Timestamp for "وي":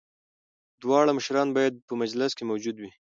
2.79-2.91